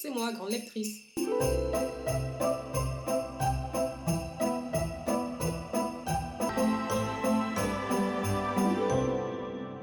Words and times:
c'est 0.00 0.08
moi, 0.08 0.32
grande 0.32 0.50
lectrice. 0.50 0.98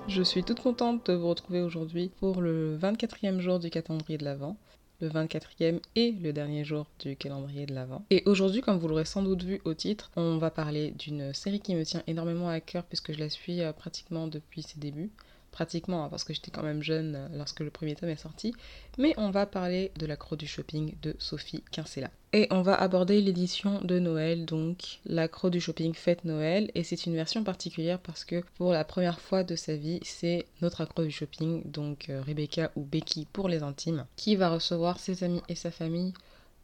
Je 0.08 0.24
suis 0.24 0.44
toute 0.44 0.60
contente 0.60 1.06
de 1.06 1.13
vous 1.13 1.28
retrouver 1.28 1.62
aujourd'hui 1.62 2.10
pour 2.19 2.42
le 2.42 2.79
24e 2.79 3.40
jour 3.40 3.60
du 3.60 3.69
calendrier 3.69 4.17
de 4.17 4.26
l'Avent 4.26 4.58
le 5.01 5.10
24e 5.10 5.79
et 5.96 6.13
le 6.13 6.34
dernier 6.34 6.63
jour 6.63 6.88
du 6.97 7.15
calendrier 7.15 7.68
de 7.68 7.76
l'Avent. 7.76 8.04
Et 8.10 8.24
aujourd'hui, 8.26 8.62
comme 8.62 8.79
vous 8.79 8.88
l'aurez 8.88 9.06
sans 9.06 9.22
doute 9.22 9.44
vu 9.44 9.62
au 9.63 9.76
titre, 9.76 10.10
on 10.15 10.40
va 10.40 10.49
parler 10.49 10.90
d'une 10.97 11.31
série 11.36 11.60
qui 11.60 11.76
me 11.76 11.86
tient 11.86 12.02
énormément 12.08 12.49
à 12.49 12.60
cœur 12.60 12.84
puisque 12.84 13.13
je 13.13 13.20
la 13.20 13.29
suis 13.29 13.62
euh, 13.62 13.72
pratiquement 13.74 14.26
depuis 14.26 14.63
ses 14.63 14.79
débuts 14.79 15.12
pratiquement, 15.52 16.05
hein, 16.05 16.09
parce 16.09 16.23
que 16.23 16.34
j'étais 16.34 16.52
quand 16.52 16.64
même 16.64 16.84
jeune 16.84 17.16
euh, 17.16 17.27
lorsque 17.38 17.62
le 17.62 17.70
premier 17.70 17.96
tome 17.96 18.09
est 18.09 18.16
sorti, 18.16 18.54
mais 18.98 19.14
on 19.18 19.32
va 19.32 19.46
parler 19.46 19.92
de 19.98 20.05
l'accro 20.05 20.36
du 20.36 20.48
shopping 20.48 20.96
de 21.02 21.16
Sophie 21.20 21.64
Kinsella. 21.72 22.12
Et 22.34 22.48
on 22.52 22.62
va 22.62 22.76
aborder 22.76 23.22
l'édition 23.22 23.82
de 23.82 24.00
Noël, 24.00 24.46
donc 24.46 25.00
l'accro 25.05 25.50
du 25.50 25.62
shopping 25.62 25.94
fête 25.94 26.26
Noël, 26.26 26.70
et 26.76 26.84
c'est 26.84 27.05
une 27.05 27.16
version 27.16 27.44
particulière 27.44 28.00
parce 28.00 28.26
que 28.26 28.44
pour 28.55 28.72
la 28.72 28.84
première 28.84 29.20
fois 29.20 29.44
de 29.44 29.55
sa 29.55 29.76
vie, 29.76 30.00
c'est 30.04 30.46
notre 30.62 30.82
accro 30.82 31.04
du 31.04 31.12
shopping, 31.12 31.64
donc 31.72 32.10
euh, 32.10 32.22
Rebecca 32.22 32.72
ou 32.76 32.84
Becky 32.84 33.27
pour 33.32 33.48
les 33.48 33.64
intimes, 33.64 34.05
qui 34.16 34.36
va 34.36 34.50
recevoir 34.50 35.00
ses 35.00 35.24
amis 35.24 35.41
et 35.50 35.55
sa 35.55 35.72
famille 35.72 36.14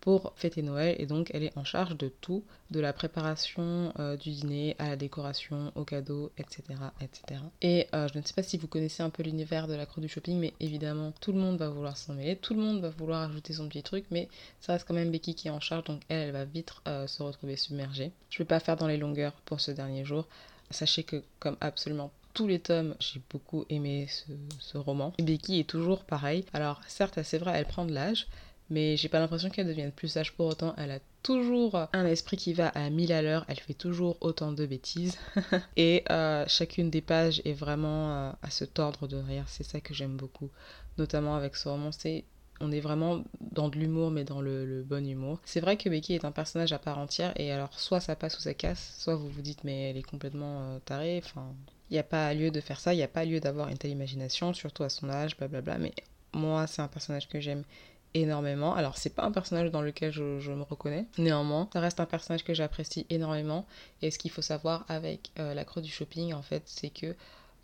pour 0.03 0.33
fêter 0.35 0.61
Noël 0.61 0.97
et 0.99 1.05
donc 1.05 1.31
elle 1.33 1.43
est 1.43 1.57
en 1.57 1.63
charge 1.63 1.97
de 1.97 2.09
tout, 2.09 2.43
de 2.71 2.81
la 2.81 2.91
préparation 2.91 3.93
euh, 3.99 4.17
du 4.17 4.31
dîner 4.31 4.75
à 4.77 4.89
la 4.89 4.95
décoration, 4.97 5.71
aux 5.75 5.85
cadeaux, 5.85 6.29
etc. 6.37 6.61
etc. 6.99 7.39
Et 7.61 7.87
euh, 7.95 8.09
je 8.13 8.19
ne 8.19 8.23
sais 8.23 8.33
pas 8.33 8.43
si 8.43 8.57
vous 8.57 8.67
connaissez 8.67 9.01
un 9.01 9.09
peu 9.09 9.23
l'univers 9.23 9.65
de 9.65 9.75
la 9.75 9.85
croix 9.85 10.01
du 10.01 10.09
shopping, 10.09 10.37
mais 10.37 10.53
évidemment 10.59 11.13
tout 11.21 11.31
le 11.31 11.39
monde 11.39 11.57
va 11.57 11.69
vouloir 11.69 11.95
s'en 11.95 12.15
mêler, 12.15 12.35
tout 12.35 12.53
le 12.53 12.59
monde 12.59 12.81
va 12.81 12.89
vouloir 12.89 13.29
ajouter 13.29 13.53
son 13.53 13.69
petit 13.69 13.81
truc, 13.81 14.03
mais 14.11 14.27
ça 14.59 14.73
reste 14.73 14.85
quand 14.85 14.93
même 14.93 15.09
Becky 15.09 15.35
qui 15.35 15.47
est 15.47 15.51
en 15.51 15.61
charge, 15.61 15.85
donc 15.85 16.01
elle, 16.09 16.31
va 16.31 16.43
vite 16.43 16.73
euh, 16.89 17.07
se 17.07 17.23
retrouver 17.23 17.55
submergée. 17.55 18.11
Je 18.29 18.35
ne 18.35 18.39
vais 18.39 18.49
pas 18.49 18.59
faire 18.59 18.75
dans 18.75 18.87
les 18.87 18.97
longueurs 18.97 19.31
pour 19.45 19.61
ce 19.61 19.71
dernier 19.71 20.03
jour. 20.03 20.27
Sachez 20.69 21.03
que 21.03 21.23
comme 21.39 21.55
absolument 21.61 22.11
tous 22.33 22.47
les 22.47 22.59
tomes, 22.59 22.95
j'ai 22.99 23.21
beaucoup 23.29 23.63
aimé 23.69 24.07
ce, 24.09 24.33
ce 24.59 24.77
roman. 24.77 25.13
Becky 25.17 25.59
est 25.61 25.69
toujours 25.69 26.03
pareil. 26.03 26.43
Alors 26.51 26.81
certes, 26.87 27.23
c'est 27.23 27.37
vrai, 27.37 27.53
elle 27.55 27.67
prend 27.67 27.85
de 27.85 27.93
l'âge, 27.93 28.27
mais 28.69 28.97
j'ai 28.97 29.09
pas 29.09 29.19
l'impression 29.19 29.49
qu'elle 29.49 29.67
devienne 29.67 29.91
plus 29.91 30.07
sage 30.07 30.33
pour 30.33 30.47
autant. 30.47 30.73
Elle 30.77 30.91
a 30.91 30.99
toujours 31.21 31.87
un 31.93 32.05
esprit 32.05 32.37
qui 32.37 32.53
va 32.53 32.67
à 32.69 32.89
1000 32.89 33.13
à 33.13 33.21
l'heure, 33.21 33.45
elle 33.47 33.59
fait 33.59 33.73
toujours 33.73 34.17
autant 34.21 34.51
de 34.51 34.65
bêtises. 34.65 35.17
et 35.77 36.03
euh, 36.09 36.45
chacune 36.47 36.89
des 36.89 37.01
pages 37.01 37.41
est 37.45 37.53
vraiment 37.53 38.11
euh, 38.11 38.31
à 38.41 38.49
se 38.49 38.65
tordre 38.65 39.07
de 39.07 39.17
rire, 39.17 39.45
c'est 39.47 39.63
ça 39.63 39.79
que 39.79 39.93
j'aime 39.93 40.17
beaucoup. 40.17 40.49
Notamment 40.97 41.35
avec 41.35 41.55
ce 41.55 41.69
roman, 41.69 41.91
c'est 41.91 42.25
on 42.59 42.71
est 42.71 42.79
vraiment 42.79 43.23
dans 43.41 43.67
de 43.67 43.77
l'humour, 43.77 44.11
mais 44.11 44.23
dans 44.23 44.39
le, 44.41 44.83
bon 44.87 45.05
humour. 45.05 45.39
C'est 45.43 45.59
vrai 45.59 45.75
que 45.75 45.89
Becky 45.89 46.13
est 46.13 46.23
un 46.23 46.31
personnage 46.31 46.71
à 46.71 46.79
part 46.79 46.97
entière, 46.97 47.33
et 47.35 47.51
alors 47.51 47.77
soit 47.79 47.99
ça 47.99 48.15
passe 48.15 48.37
ou 48.37 48.41
ça 48.41 48.53
casse, 48.53 48.95
soit 48.99 49.15
vous 49.15 49.27
vous 49.27 49.41
dites 49.41 49.63
mais 49.63 49.89
elle 49.89 49.97
est 49.97 50.03
complètement 50.03 50.61
euh, 50.61 50.79
tarée, 50.79 51.21
enfin... 51.23 51.53
Il 51.89 51.95
n'y 51.95 51.99
a 51.99 52.03
pas 52.03 52.33
lieu 52.33 52.49
de 52.49 52.59
faire 52.59 52.79
ça, 52.79 52.93
il 52.93 52.97
n'y 52.97 53.03
a 53.03 53.07
pas 53.07 53.23
lieu 53.23 53.39
d'avoir 53.39 53.67
une 53.67 53.77
telle 53.77 53.91
imagination, 53.91 54.53
surtout 54.53 54.83
à 54.83 54.89
son 54.89 55.09
âge, 55.09 55.37
blablabla, 55.37 55.77
mais 55.77 55.93
moi 56.31 56.65
c'est 56.65 56.81
un 56.81 56.87
personnage 56.87 57.27
que 57.27 57.39
j'aime 57.39 57.63
énormément. 58.13 58.75
Alors 58.75 58.97
c'est 58.97 59.09
pas 59.09 59.23
un 59.23 59.31
personnage 59.31 59.71
dans 59.71 59.81
lequel 59.81 60.11
je, 60.11 60.51
me 60.51 60.63
reconnais, 60.63 61.05
néanmoins 61.17 61.69
ça 61.73 61.79
reste 61.79 61.99
un 61.99 62.05
personnage 62.05 62.43
que 62.43 62.53
j'apprécie 62.53 63.05
énormément. 63.09 63.65
Et 64.01 64.11
ce 64.11 64.19
qu'il 64.19 64.31
faut 64.31 64.41
savoir 64.41 64.85
avec 64.87 65.31
euh, 65.39 65.53
la 65.53 65.65
croix 65.65 65.81
du 65.81 65.91
shopping 65.91 66.33
en 66.33 66.41
fait 66.41 66.63
c'est 66.65 66.89
que 66.89 67.15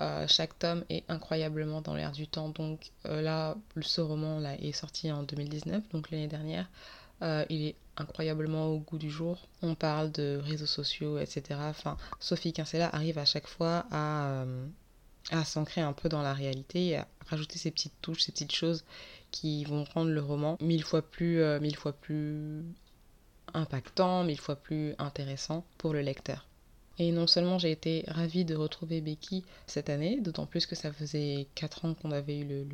euh, 0.02 0.26
chaque 0.28 0.58
tome 0.58 0.86
est 0.90 1.04
incroyablement 1.10 1.82
dans 1.82 1.96
l'air 1.96 2.12
du 2.12 2.28
temps. 2.28 2.50
Donc 2.50 2.92
euh, 3.06 3.22
là 3.22 3.56
ce 3.82 4.02
roman 4.02 4.40
là 4.40 4.56
est 4.56 4.72
sorti 4.72 5.12
en 5.12 5.24
2019 5.24 5.90
donc 5.92 6.12
l'année 6.12 6.28
dernière. 6.28 6.70
il 7.22 7.68
est 7.68 7.76
incroyablement 7.98 8.68
au 8.68 8.80
goût 8.80 8.98
du 8.98 9.10
jour. 9.10 9.48
On 9.62 9.76
parle 9.76 10.12
de 10.12 10.40
réseaux 10.42 10.66
sociaux, 10.66 11.20
etc. 11.20 11.60
Enfin, 11.64 11.98
Sophie 12.20 12.54
Kinsella 12.54 12.90
arrive 12.94 13.18
à 13.18 13.26
chaque 13.26 13.48
fois 13.48 13.86
à, 13.92 14.46
à 15.32 15.44
s'ancrer 15.44 15.82
un 15.82 15.94
peu 15.94 16.10
dans 16.10 16.22
la 16.22 16.34
réalité, 16.34 16.98
à 16.98 17.08
rajouter 17.28 17.58
ces 17.58 17.72
petites 17.72 17.94
touches, 18.02 18.24
ces 18.24 18.32
petites 18.32 18.54
choses 18.54 18.84
qui 19.32 19.64
vont 19.66 19.84
rendre 19.94 20.12
le 20.12 20.22
roman 20.22 20.58
mille 20.62 20.84
fois 20.84 21.02
plus, 21.02 21.42
euh, 21.42 21.60
mille 21.60 21.76
fois 21.76 21.94
plus 21.94 22.64
impactant, 23.54 24.24
mille 24.24 24.40
fois 24.40 24.56
plus 24.56 24.96
intéressant 24.98 25.66
pour 25.78 25.94
le 25.94 26.02
lecteur. 26.02 26.48
Et 26.98 27.12
non 27.12 27.28
seulement 27.28 27.58
j'ai 27.60 27.72
été 27.72 28.04
ravie 28.08 28.46
de 28.46 28.56
retrouver 28.56 29.02
Becky 29.02 29.44
cette 29.68 29.90
année, 29.90 30.20
d'autant 30.20 30.46
plus 30.46 30.66
que 30.66 30.76
ça 30.76 30.92
faisait 30.92 31.48
4 31.56 31.86
ans 31.86 31.94
qu'on 31.94 32.12
avait 32.12 32.40
eu 32.40 32.46
le, 32.46 32.66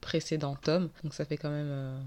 précédent 0.00 0.54
tome, 0.54 0.88
donc 1.02 1.14
ça 1.14 1.24
fait 1.24 1.36
quand 1.36 1.50
même 1.50 1.68
euh, 1.68 2.00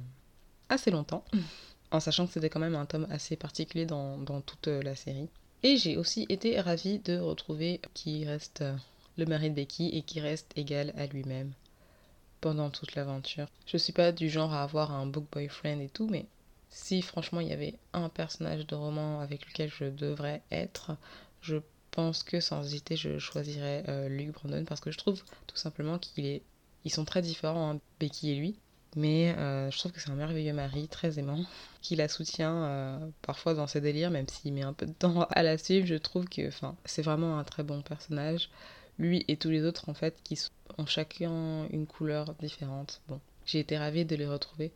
assez 0.70 0.90
longtemps, 0.90 1.26
en 1.92 2.00
sachant 2.00 2.28
que 2.28 2.34
c'était 2.34 2.50
quand 2.50 2.62
même 2.62 2.76
un 2.76 2.86
tome 2.86 3.08
assez 3.10 3.36
particulier 3.36 3.86
dans, 3.86 4.18
dans 4.18 4.40
toute 4.40 4.68
la 4.68 4.96
série. 4.96 5.28
Et 5.64 5.76
j'ai 5.76 5.98
aussi 5.98 6.26
été 6.30 6.62
ravie 6.62 7.00
de 7.00 7.20
retrouver 7.20 7.82
qui 7.94 8.24
reste 8.24 8.64
le 9.20 9.26
mari 9.26 9.50
de 9.50 9.56
Becky 9.56 9.90
et 9.90 10.02
qui 10.02 10.20
reste 10.20 10.52
égal 10.56 10.94
à 10.98 11.06
lui-même 11.06 11.52
pendant 12.42 12.70
toute 12.70 12.96
l'aventure. 12.96 13.48
Je 13.66 13.78
suis 13.78 13.94
pas 13.94 14.12
du 14.12 14.30
genre 14.30 14.54
à 14.54 14.64
avoir 14.64 14.92
un 14.92 15.06
book 15.06 15.26
boyfriend 15.32 15.80
et 15.82 15.90
tout, 15.90 16.08
mais 16.10 16.26
si 16.70 17.02
franchement 17.02 17.42
il 17.42 17.50
y 17.50 17.54
avait 17.54 17.76
un 17.94 18.10
personnage 18.10 18.66
de 18.66 18.76
roman 18.76 19.20
avec 19.20 19.48
lequel 19.48 19.70
je 19.70 19.86
devrais 19.86 20.42
être, 20.52 20.92
je 21.42 21.58
pense 21.92 22.24
que 22.24 22.40
sans 22.40 22.64
hésiter 22.64 22.96
je 22.96 23.18
choisirais 23.18 23.84
euh, 23.88 24.08
Luke 24.08 24.34
Brandon 24.34 24.64
parce 24.66 24.80
que 24.80 24.92
je 24.92 24.98
trouve 24.98 25.24
tout 25.48 25.58
simplement 25.58 25.98
qu'il 25.98 26.26
est 26.26 26.42
ils 26.86 26.92
sont 26.92 27.06
très 27.06 27.22
différents 27.22 27.72
hein, 27.72 27.80
Becky 28.00 28.32
et 28.32 28.36
lui. 28.36 28.56
Mais 28.96 29.36
euh, 29.38 29.70
je 29.70 29.78
trouve 29.78 29.92
que 29.92 30.00
c'est 30.02 30.10
un 30.10 30.16
merveilleux 30.16 30.54
mari 30.54 30.88
très 30.88 31.20
aimant 31.20 31.44
qui 31.82 31.96
la 31.96 32.08
soutient 32.08 32.64
euh, 32.64 33.10
parfois 33.22 33.54
dans 33.54 33.68
ses 33.68 33.82
délires 33.82 34.10
même 34.10 34.28
s'il 34.28 34.54
met 34.54 34.64
un 34.64 34.74
peu 34.74 34.86
de 34.86 34.94
temps 34.94 35.24
à 35.32 35.44
la 35.44 35.58
suivre. 35.58 35.86
Je 35.86 35.96
trouve 35.96 36.26
que 36.26 36.48
enfin 36.48 36.76
c'est 36.86 37.02
vraiment 37.02 37.38
un 37.38 37.44
très 37.44 37.64
bon 37.64 37.82
personnage 37.82 38.50
lui 39.00 39.26
et 39.28 39.38
tous 39.38 39.50
les 39.50 39.64
autres 39.64 39.90
en 39.90 39.94
fait 39.94 40.16
qui 40.24 40.38
ont 40.78 40.86
chacun 40.86 41.66
une 41.72 41.88
couleur 41.88 42.36
différente. 42.36 43.02
Bon, 43.08 43.20
j'ai 43.46 43.60
été 43.60 43.78
ravie 43.78 44.06
de 44.06 44.16
les 44.16 44.28
retrouver 44.28 44.72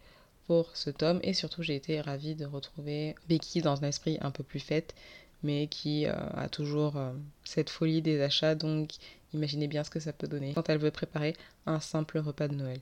pour 0.48 0.76
ce 0.76 0.90
tome 0.90 1.20
et 1.24 1.34
surtout 1.34 1.62
j'ai 1.62 1.76
été 1.76 2.02
ravie 2.02 2.36
de 2.36 2.46
retrouver 2.46 3.16
Becky 3.30 3.62
dans 3.62 3.84
un 3.84 3.88
esprit 3.88 4.18
un 4.22 4.32
peu 4.32 4.44
plus 4.44 4.60
fête 4.60 4.96
mais 5.44 5.68
qui 5.68 6.06
euh, 6.06 6.14
a 6.36 6.48
toujours 6.50 6.98
euh, 6.98 7.12
cette 7.44 7.70
folie 7.70 8.02
des 8.02 8.22
achats 8.22 8.56
donc 8.56 8.92
imaginez 9.34 9.68
bien 9.68 9.84
ce 9.84 9.90
que 9.90 10.00
ça 10.00 10.14
peut 10.14 10.28
donner 10.28 10.54
quand 10.54 10.70
elle 10.70 10.78
veut 10.80 10.92
préparer 10.92 11.36
un 11.66 11.80
simple 11.80 12.20
repas 12.20 12.48
de 12.48 12.56
Noël. 12.56 12.80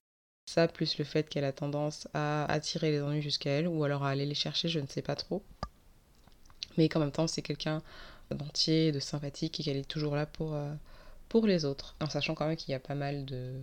Ça 0.50 0.68
plus 0.68 0.98
le 0.98 1.06
fait 1.06 1.30
qu'elle 1.30 1.44
a 1.44 1.54
tendance 1.54 2.08
à 2.14 2.46
attirer 2.52 2.92
les 2.92 3.02
ennuis 3.02 3.22
jusqu'à 3.22 3.52
elle 3.52 3.68
ou 3.68 3.84
alors 3.84 4.04
à 4.04 4.10
aller 4.10 4.26
les 4.26 4.36
chercher, 4.36 4.70
je 4.70 4.80
ne 4.80 4.88
sais 4.88 5.02
pas 5.02 5.16
trop. 5.16 5.44
Mais 6.78 6.90
qu'en 6.90 7.00
même 7.00 7.12
temps 7.12 7.28
c'est 7.28 7.42
quelqu'un 7.42 7.82
d'entier, 8.32 8.92
de 8.92 9.00
sympathique 9.00 9.60
et 9.60 9.64
qu'elle 9.64 9.78
est 9.78 9.88
toujours 9.88 10.16
là 10.16 10.26
pour, 10.26 10.54
euh, 10.54 10.74
pour 11.32 11.48
les 11.48 11.64
autres. 11.64 11.96
En 12.02 12.10
sachant 12.10 12.36
quand 12.36 12.46
même 12.46 12.58
qu'il 12.58 12.74
y 12.74 12.76
a 12.76 12.80
pas 12.80 12.94
mal 12.94 13.24
de... 13.24 13.54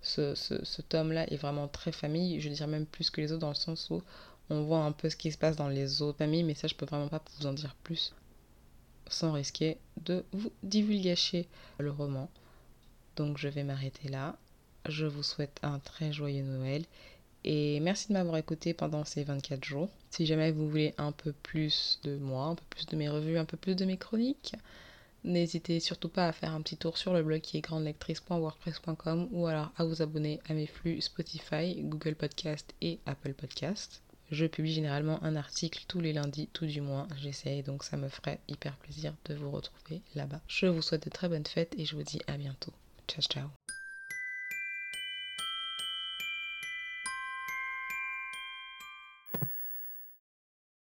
Ce, 0.00 0.34
ce, 0.34 0.80
tome-là 0.80 1.30
est 1.30 1.36
vraiment 1.36 1.68
très 1.68 1.92
famille, 1.92 2.40
je 2.40 2.48
dirais 2.48 2.66
même 2.66 2.86
plus 2.86 3.10
que 3.10 3.20
les 3.20 3.30
autres 3.32 3.40
dans 3.40 3.50
le 3.50 3.54
sens 3.54 3.90
où 3.90 4.00
on 4.48 4.62
voit 4.62 4.78
un 4.78 4.92
peu 4.92 5.10
ce 5.10 5.16
qui 5.16 5.30
se 5.30 5.36
passe 5.36 5.56
dans 5.56 5.68
les 5.68 6.00
autres 6.00 6.16
familles, 6.16 6.44
mais 6.44 6.54
ça 6.54 6.66
je 6.66 6.74
peux 6.74 6.86
vraiment 6.86 7.08
pas 7.08 7.22
vous 7.38 7.46
en 7.46 7.52
dire 7.52 7.74
plus 7.82 8.14
sans 9.10 9.32
risquer 9.32 9.76
de 10.04 10.24
vous 10.32 10.50
divulgacher 10.62 11.46
le 11.78 11.90
roman. 11.90 12.30
Donc 13.16 13.36
je 13.36 13.48
vais 13.48 13.64
m'arrêter 13.64 14.08
là. 14.08 14.38
Je 14.88 15.04
vous 15.04 15.22
souhaite 15.22 15.58
un 15.62 15.80
très 15.80 16.10
joyeux 16.12 16.44
Noël 16.44 16.84
et 17.44 17.80
merci 17.80 18.08
de 18.08 18.14
m'avoir 18.14 18.38
écouté 18.38 18.72
pendant 18.72 19.04
ces 19.04 19.24
24 19.24 19.62
jours. 19.62 19.90
Si 20.10 20.24
jamais 20.24 20.52
vous 20.52 20.70
voulez 20.70 20.94
un 20.96 21.12
peu 21.12 21.32
plus 21.32 22.00
de 22.04 22.16
moi, 22.16 22.46
un 22.46 22.54
peu 22.54 22.64
plus 22.70 22.86
de 22.86 22.96
mes 22.96 23.10
revues, 23.10 23.36
un 23.36 23.44
peu 23.44 23.58
plus 23.58 23.74
de 23.74 23.84
mes 23.84 23.98
chroniques, 23.98 24.54
N'hésitez 25.24 25.80
surtout 25.80 26.08
pas 26.08 26.28
à 26.28 26.32
faire 26.32 26.52
un 26.52 26.62
petit 26.62 26.76
tour 26.76 26.96
sur 26.96 27.12
le 27.12 27.22
blog 27.22 27.40
qui 27.40 27.56
est 27.56 27.62
grandelectrice.wordpress.com 27.62 29.28
ou 29.32 29.46
alors 29.46 29.70
à 29.76 29.84
vous 29.84 30.02
abonner 30.02 30.40
à 30.48 30.54
mes 30.54 30.66
flux 30.66 31.00
Spotify, 31.00 31.80
Google 31.82 32.14
Podcast 32.14 32.74
et 32.80 32.98
Apple 33.06 33.34
Podcast. 33.34 34.02
Je 34.30 34.46
publie 34.46 34.72
généralement 34.72 35.22
un 35.24 35.36
article 35.36 35.84
tous 35.88 36.00
les 36.00 36.12
lundis, 36.12 36.48
tout 36.52 36.66
du 36.66 36.80
moins, 36.80 37.08
j'essaye, 37.16 37.62
donc 37.62 37.82
ça 37.82 37.96
me 37.96 38.08
ferait 38.08 38.40
hyper 38.46 38.76
plaisir 38.76 39.14
de 39.24 39.34
vous 39.34 39.50
retrouver 39.50 40.02
là-bas. 40.14 40.40
Je 40.46 40.66
vous 40.66 40.82
souhaite 40.82 41.04
de 41.04 41.10
très 41.10 41.28
bonnes 41.28 41.46
fêtes 41.46 41.74
et 41.78 41.86
je 41.86 41.96
vous 41.96 42.02
dis 42.02 42.20
à 42.26 42.36
bientôt. 42.36 42.72
Ciao 43.08 43.22
ciao 43.22 43.57